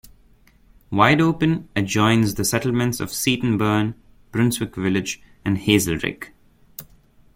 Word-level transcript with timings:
Wideopen 0.91 1.67
adjoins 1.75 2.33
the 2.33 2.43
settlements 2.43 2.99
of 2.99 3.13
Seaton 3.13 3.55
Burn, 3.59 3.93
Brunswick 4.31 4.75
Village 4.75 5.21
and 5.45 5.59
Hazlerigg. 5.59 6.31